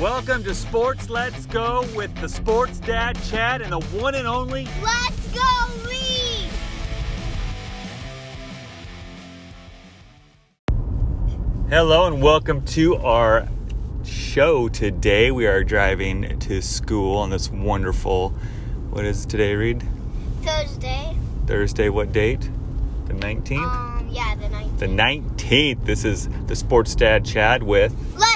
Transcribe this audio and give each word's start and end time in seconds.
Welcome 0.00 0.42
to 0.44 0.54
Sports 0.54 1.10
Let's 1.10 1.44
Go 1.44 1.86
with 1.94 2.18
the 2.22 2.28
Sports 2.30 2.78
Dad 2.78 3.18
Chad 3.24 3.60
and 3.60 3.70
the 3.70 3.80
one 3.98 4.14
and 4.14 4.26
only. 4.26 4.66
Let's 4.82 5.26
go 5.26 5.86
Reed! 5.86 6.48
Hello 11.68 12.06
and 12.06 12.22
welcome 12.22 12.64
to 12.64 12.96
our 12.96 13.46
show 14.02 14.70
today. 14.70 15.32
We 15.32 15.46
are 15.46 15.62
driving 15.62 16.38
to 16.38 16.62
school 16.62 17.18
on 17.18 17.28
this 17.28 17.50
wonderful, 17.50 18.30
what 18.88 19.04
is 19.04 19.26
today, 19.26 19.54
Reed? 19.54 19.86
Thursday. 20.40 21.14
Thursday, 21.46 21.90
what 21.90 22.10
date? 22.10 22.48
The 23.04 23.12
19th? 23.12 23.58
Um, 23.58 24.08
yeah, 24.10 24.34
the 24.36 24.46
19th. 24.46 24.78
the 24.78 24.86
19th. 24.86 25.84
This 25.84 26.06
is 26.06 26.30
the 26.46 26.56
Sports 26.56 26.94
Dad 26.94 27.26
Chad 27.26 27.62
with. 27.62 27.94
Let's 28.16 28.29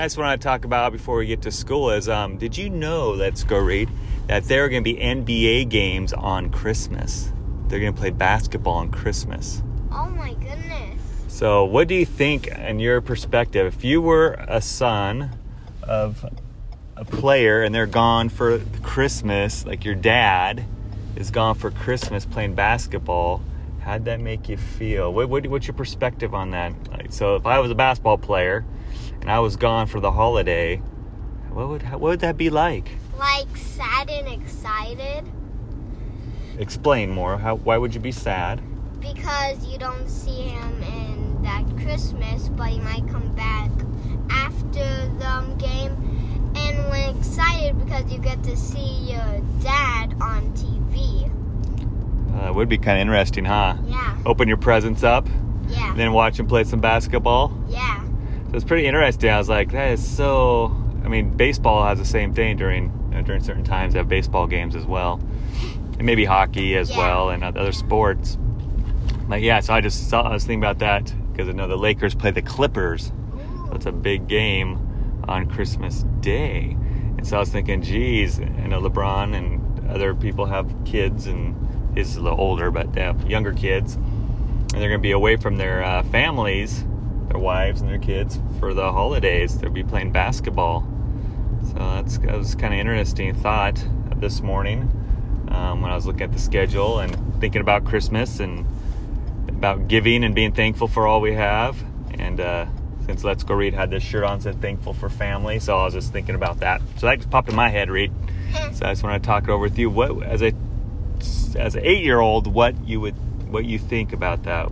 Reed! 0.00 0.18
I 0.18 0.20
want 0.20 0.40
to 0.40 0.48
talk 0.48 0.64
about 0.64 0.92
before 0.92 1.18
we 1.18 1.26
get 1.26 1.42
to 1.42 1.50
school 1.50 1.90
is 1.90 2.08
um, 2.08 2.38
did 2.38 2.56
you 2.56 2.70
know, 2.70 3.10
let's 3.10 3.44
go 3.44 3.58
Reed, 3.58 3.90
that 4.28 4.44
there 4.44 4.64
are 4.64 4.68
going 4.70 4.82
to 4.82 4.94
be 4.94 4.98
NBA 4.98 5.68
games 5.68 6.14
on 6.14 6.50
Christmas? 6.50 7.30
They're 7.68 7.80
going 7.80 7.92
to 7.92 8.00
play 8.00 8.08
basketball 8.08 8.76
on 8.76 8.90
Christmas. 8.90 9.62
Oh 9.92 10.08
my 10.08 10.32
goodness. 10.34 11.02
So, 11.28 11.66
what 11.66 11.86
do 11.86 11.94
you 11.94 12.06
think, 12.06 12.46
in 12.48 12.80
your 12.80 13.02
perspective, 13.02 13.66
if 13.66 13.84
you 13.84 14.00
were 14.00 14.42
a 14.48 14.62
son 14.62 15.36
of 15.82 16.24
a 16.96 17.04
player 17.04 17.62
and 17.62 17.74
they're 17.74 17.86
gone 17.86 18.30
for 18.30 18.58
Christmas, 18.82 19.66
like 19.66 19.84
your 19.84 19.94
dad 19.94 20.64
is 21.14 21.30
gone 21.30 21.56
for 21.56 21.70
Christmas 21.70 22.24
playing 22.24 22.54
basketball, 22.54 23.42
how'd 23.80 24.06
that 24.06 24.20
make 24.20 24.48
you 24.48 24.56
feel? 24.56 25.12
What, 25.12 25.28
what, 25.28 25.46
what's 25.48 25.66
your 25.66 25.74
perspective 25.74 26.34
on 26.34 26.52
that? 26.52 26.72
Like, 26.90 27.12
so, 27.12 27.36
if 27.36 27.44
I 27.44 27.58
was 27.58 27.70
a 27.70 27.74
basketball 27.74 28.16
player 28.16 28.64
and 29.20 29.30
I 29.30 29.38
was 29.40 29.56
gone 29.56 29.86
for 29.86 30.00
the 30.00 30.10
holiday, 30.12 30.76
what 31.50 31.68
would 31.68 31.82
what 31.90 32.00
would 32.00 32.20
that 32.20 32.36
be 32.36 32.50
like? 32.50 32.90
Like 33.18 33.54
sad 33.56 34.08
and 34.10 34.28
excited 34.28 35.24
Explain 36.58 37.10
more. 37.10 37.38
How? 37.38 37.56
Why 37.56 37.78
would 37.78 37.94
you 37.94 38.00
be 38.00 38.12
sad? 38.12 38.60
because 39.00 39.64
you 39.66 39.78
don't 39.78 40.08
see 40.10 40.42
him 40.42 40.82
in 40.82 41.42
that 41.42 41.64
Christmas, 41.82 42.50
but 42.50 42.68
he 42.68 42.78
might 42.80 43.08
come 43.08 43.34
back 43.34 43.70
after 44.30 44.84
the 45.18 45.26
um, 45.26 45.56
game. 45.56 45.92
And 46.54 46.90
when 46.90 47.16
excited 47.16 47.82
because 47.82 48.12
you 48.12 48.18
get 48.18 48.42
to 48.44 48.54
see 48.58 49.10
your 49.10 49.40
dad 49.62 50.14
on 50.20 50.52
TV. 50.52 51.30
Uh, 52.34 52.48
it 52.48 52.54
would 52.54 52.68
be 52.68 52.76
kind 52.76 52.98
of 52.98 53.00
interesting, 53.02 53.46
huh? 53.46 53.76
Yeah, 53.86 54.18
Open 54.26 54.48
your 54.48 54.58
presents 54.58 55.02
up, 55.02 55.26
yeah, 55.68 55.90
and 55.90 55.98
then 55.98 56.12
watch 56.12 56.38
him 56.38 56.46
play 56.46 56.64
some 56.64 56.80
basketball. 56.80 57.58
yeah. 57.70 58.06
So 58.50 58.56
it's 58.56 58.64
pretty 58.64 58.86
interesting. 58.86 59.30
I 59.30 59.38
was 59.38 59.48
like, 59.48 59.70
that 59.72 59.92
is 59.92 60.06
so. 60.16 60.66
I 61.04 61.08
mean, 61.08 61.30
baseball 61.36 61.84
has 61.86 61.98
the 61.98 62.04
same 62.04 62.34
thing 62.34 62.56
during 62.56 62.84
you 63.10 63.16
know, 63.16 63.22
during 63.22 63.42
certain 63.42 63.64
times. 63.64 63.92
They 63.94 63.98
have 64.00 64.08
baseball 64.08 64.46
games 64.46 64.74
as 64.74 64.84
well, 64.86 65.20
and 65.96 66.02
maybe 66.04 66.24
hockey 66.24 66.76
as 66.76 66.90
Yeah. 66.90 66.98
well, 66.98 67.30
and 67.30 67.44
other 67.44 67.72
sports. 67.72 68.38
Like 69.28 69.42
yeah, 69.42 69.60
so 69.60 69.72
I 69.72 69.80
just 69.80 70.08
saw. 70.10 70.22
I 70.22 70.32
was 70.32 70.44
thinking 70.44 70.60
about 70.62 70.80
that 70.80 71.14
because 71.32 71.48
I 71.48 71.52
know 71.52 71.68
the 71.68 71.78
Lakers 71.78 72.14
play 72.14 72.32
the 72.32 72.42
Clippers. 72.42 73.12
So 73.68 73.72
it's 73.76 73.86
a 73.86 73.92
big 73.92 74.26
game 74.26 74.78
on 75.28 75.46
Christmas 75.48 76.04
Day, 76.20 76.76
and 77.16 77.26
so 77.26 77.36
I 77.36 77.40
was 77.40 77.50
thinking, 77.50 77.82
geez, 77.82 78.40
I 78.40 78.66
know 78.66 78.80
LeBron 78.80 79.36
and 79.36 79.88
other 79.88 80.12
people 80.12 80.46
have 80.46 80.74
kids, 80.84 81.28
and 81.28 81.54
is 81.96 82.16
a 82.16 82.20
little 82.20 82.40
older, 82.40 82.70
but 82.72 82.92
they 82.94 83.00
have 83.02 83.30
younger 83.30 83.52
kids, 83.52 83.94
and 83.94 84.70
they're 84.72 84.88
going 84.88 84.92
to 84.92 84.98
be 84.98 85.12
away 85.12 85.36
from 85.36 85.56
their 85.56 85.84
uh, 85.84 86.02
families, 86.04 86.84
their 87.30 87.38
wives 87.38 87.80
and 87.80 87.88
their 87.88 87.98
kids 87.98 88.38
for 88.58 88.74
the 88.74 88.92
holidays. 88.92 89.58
They'll 89.58 89.70
be 89.70 89.84
playing 89.84 90.12
basketball. 90.12 90.86
So 91.68 91.74
that's 91.74 92.18
that 92.18 92.36
was 92.36 92.54
kind 92.54 92.74
of 92.74 92.80
interesting 92.80 93.34
thought 93.34 93.82
this 94.16 94.42
morning 94.42 94.82
um, 95.48 95.80
when 95.80 95.90
I 95.90 95.94
was 95.94 96.06
looking 96.06 96.22
at 96.22 96.32
the 96.32 96.38
schedule 96.38 96.98
and 96.98 97.40
thinking 97.40 97.60
about 97.60 97.84
Christmas 97.84 98.40
and 98.40 98.66
about 99.48 99.88
giving 99.88 100.24
and 100.24 100.34
being 100.34 100.52
thankful 100.52 100.88
for 100.88 101.06
all 101.06 101.20
we 101.20 101.34
have. 101.34 101.82
And 102.18 102.40
uh, 102.40 102.66
since 103.06 103.24
Let's 103.24 103.44
Go 103.44 103.54
Reed 103.54 103.74
had 103.74 103.90
this 103.90 104.02
shirt 104.02 104.24
on 104.24 104.40
said 104.40 104.60
thankful 104.60 104.92
for 104.92 105.08
family, 105.08 105.60
so 105.60 105.78
I 105.78 105.84
was 105.84 105.94
just 105.94 106.12
thinking 106.12 106.34
about 106.34 106.60
that. 106.60 106.82
So 106.98 107.06
that 107.06 107.16
just 107.18 107.30
popped 107.30 107.48
in 107.48 107.54
my 107.54 107.68
head, 107.68 107.90
Reed. 107.90 108.12
So 108.74 108.86
I 108.86 108.90
just 108.90 109.02
want 109.02 109.22
to 109.22 109.26
talk 109.26 109.44
it 109.44 109.50
over 109.50 109.62
with 109.62 109.78
you. 109.78 109.90
What 109.90 110.22
as 110.24 110.42
a 110.42 110.52
as 111.56 111.74
an 111.74 111.84
eight 111.84 112.02
year 112.02 112.20
old, 112.20 112.46
what 112.46 112.74
you 112.86 113.00
would 113.00 113.14
what 113.50 113.64
you 113.64 113.78
think 113.78 114.12
about 114.12 114.42
that? 114.44 114.70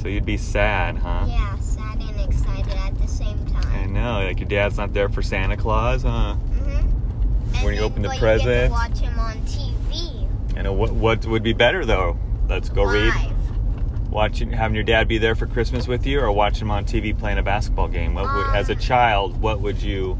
So 0.00 0.08
you'd 0.08 0.24
be 0.24 0.36
sad, 0.38 0.96
huh? 0.96 1.26
Yeah, 1.28 1.58
sad 1.58 2.00
and 2.00 2.20
excited 2.20 2.72
at 2.72 2.98
the 2.98 3.06
same 3.06 3.44
time. 3.46 3.66
I 3.82 3.86
know, 3.86 4.24
like 4.24 4.40
your 4.40 4.48
dad's 4.48 4.76
not 4.78 4.92
there 4.94 5.08
for 5.10 5.20
Santa 5.22 5.56
Claus, 5.56 6.02
huh? 6.02 6.36
Mm-hmm. 6.36 7.64
When 7.64 7.74
you 7.74 7.80
open 7.82 8.02
the 8.02 8.08
but 8.08 8.14
You 8.14 8.20
get 8.20 8.26
presents. 8.40 8.66
to 8.68 8.70
watch 8.72 8.98
him 8.98 9.18
on 9.18 9.36
TV. 9.42 10.56
I 10.58 10.62
know 10.62 10.72
what 10.72 10.92
what 10.92 11.26
would 11.26 11.42
be 11.42 11.52
better 11.52 11.84
though. 11.84 12.16
Let's 12.48 12.68
go 12.70 12.84
Reed. 12.84 13.12
Live. 13.14 14.10
Watching 14.10 14.50
having 14.50 14.74
your 14.74 14.84
dad 14.84 15.06
be 15.06 15.18
there 15.18 15.34
for 15.34 15.46
Christmas 15.46 15.86
with 15.86 16.06
you, 16.06 16.20
or 16.20 16.32
watch 16.32 16.60
him 16.60 16.70
on 16.70 16.84
TV 16.84 17.16
playing 17.16 17.38
a 17.38 17.42
basketball 17.42 17.86
game. 17.88 18.14
What 18.14 18.24
would, 18.24 18.46
Um, 18.46 18.54
as 18.56 18.70
a 18.70 18.74
child, 18.74 19.40
what 19.40 19.60
would 19.60 19.80
you 19.82 20.18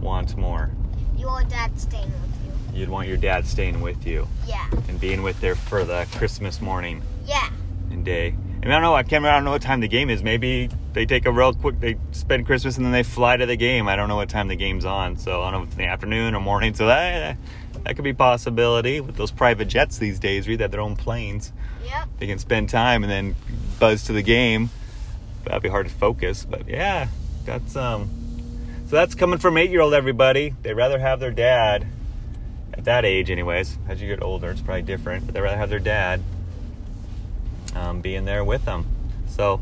want 0.00 0.36
more? 0.36 0.70
Your 1.16 1.42
dad 1.44 1.78
staying 1.80 2.10
with 2.10 2.74
you. 2.74 2.80
You'd 2.80 2.88
want 2.90 3.08
your 3.08 3.16
dad 3.16 3.46
staying 3.46 3.80
with 3.80 4.06
you. 4.06 4.26
Yeah. 4.46 4.66
and 4.88 5.00
being 5.00 5.22
with 5.22 5.40
there 5.40 5.54
for 5.54 5.84
the 5.84 6.06
Christmas 6.16 6.60
morning 6.60 7.00
Yeah. 7.24 7.48
and 7.90 8.04
day. 8.04 8.34
And 8.64 8.72
I 8.72 8.76
don't 8.76 8.82
know. 8.82 8.94
I 8.94 9.02
can't. 9.02 9.12
remember- 9.22 9.28
I 9.28 9.34
don't 9.34 9.44
know 9.44 9.50
what 9.50 9.60
time 9.60 9.80
the 9.80 9.88
game 9.88 10.08
is. 10.08 10.22
Maybe 10.22 10.70
they 10.94 11.04
take 11.04 11.26
a 11.26 11.30
real 11.30 11.52
quick. 11.52 11.78
They 11.80 11.98
spend 12.12 12.46
Christmas 12.46 12.78
and 12.78 12.86
then 12.86 12.92
they 12.92 13.02
fly 13.02 13.36
to 13.36 13.44
the 13.44 13.56
game. 13.56 13.88
I 13.88 13.94
don't 13.94 14.08
know 14.08 14.16
what 14.16 14.30
time 14.30 14.48
the 14.48 14.56
game's 14.56 14.86
on. 14.86 15.18
So 15.18 15.42
I 15.42 15.50
don't 15.50 15.60
know 15.60 15.62
if 15.64 15.68
it's 15.68 15.76
in 15.76 15.82
the 15.82 15.88
afternoon 15.88 16.34
or 16.34 16.40
morning. 16.40 16.72
So 16.72 16.86
that 16.86 17.36
that 17.84 17.94
could 17.94 18.04
be 18.04 18.10
a 18.10 18.14
possibility 18.14 19.00
with 19.02 19.16
those 19.16 19.30
private 19.30 19.66
jets 19.68 19.98
these 19.98 20.18
days. 20.18 20.48
Reed 20.48 20.60
that 20.60 20.70
their 20.70 20.80
own 20.80 20.96
planes. 20.96 21.52
Yep. 21.84 22.08
They 22.18 22.26
can 22.26 22.38
spend 22.38 22.70
time 22.70 23.02
and 23.04 23.12
then 23.12 23.36
buzz 23.78 24.04
to 24.04 24.14
the 24.14 24.22
game. 24.22 24.70
That'd 25.44 25.62
be 25.62 25.68
hard 25.68 25.86
to 25.86 25.92
focus. 25.92 26.46
But 26.48 26.66
yeah, 26.66 27.08
that's 27.44 27.76
um. 27.76 28.08
So 28.86 28.96
that's 28.96 29.14
coming 29.14 29.38
from 29.38 29.58
eight 29.58 29.70
year 29.70 29.82
old 29.82 29.92
everybody. 29.92 30.54
They'd 30.62 30.72
rather 30.72 30.98
have 30.98 31.20
their 31.20 31.32
dad 31.32 31.86
at 32.72 32.84
that 32.84 33.04
age, 33.04 33.30
anyways. 33.30 33.76
As 33.88 34.00
you 34.00 34.08
get 34.08 34.22
older, 34.22 34.50
it's 34.50 34.62
probably 34.62 34.82
different. 34.82 35.26
But 35.26 35.34
they'd 35.34 35.42
rather 35.42 35.58
have 35.58 35.68
their 35.68 35.78
dad 35.78 36.22
um, 37.74 38.00
being 38.00 38.24
there 38.24 38.44
with 38.44 38.64
them. 38.64 38.86
So 39.28 39.60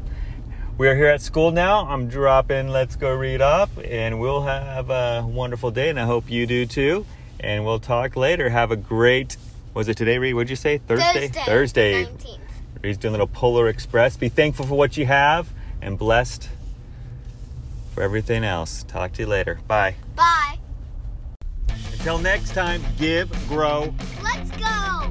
we 0.79 0.89
are 0.89 0.95
here 0.95 1.07
at 1.07 1.21
school 1.21 1.51
now. 1.51 1.87
I'm 1.87 2.09
dropping 2.09 2.69
Let's 2.69 2.97
Go 2.97 3.15
Reed 3.15 3.41
off, 3.41 3.71
and 3.79 4.21
we'll 4.21 4.43
have 4.43 4.91
a 4.91 5.25
wonderful 5.27 5.71
day, 5.71 5.89
and 5.91 6.01
I 6.01 6.05
hope 6.05 6.31
you 6.31 6.47
do 6.47 6.67
too. 6.67 7.07
And 7.41 7.65
we'll 7.65 7.81
talk 7.81 8.17
later. 8.17 8.49
Have 8.49 8.71
a 8.71 8.77
great. 8.77 9.37
Was 9.75 9.89
it 9.89 9.97
today, 9.97 10.19
Reed? 10.19 10.35
What'd 10.35 10.51
you 10.51 10.57
say? 10.57 10.79
Thursday. 10.79 11.29
Thursday. 11.29 11.45
Thursday. 11.45 12.05
19th. 12.05 12.39
Reed's 12.83 12.99
doing 12.99 13.11
a 13.11 13.13
little 13.13 13.27
Polar 13.27 13.69
Express. 13.69 14.17
Be 14.17 14.29
thankful 14.29 14.67
for 14.67 14.75
what 14.75 14.97
you 14.97 15.07
have, 15.07 15.49
and 15.81 15.99
blessed 15.99 16.49
for 17.95 18.03
everything 18.03 18.45
else. 18.45 18.83
Talk 18.85 19.13
to 19.13 19.23
you 19.23 19.29
later. 19.29 19.61
Bye. 19.67 19.95
Bye. 20.17 20.59
Until 21.93 22.19
next 22.19 22.55
time, 22.55 22.83
give, 22.99 23.31
grow, 23.49 23.95
Let's 24.23 24.51
go. 24.53 25.02